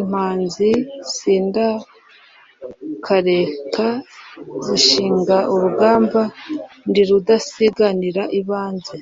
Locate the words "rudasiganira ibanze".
7.08-8.94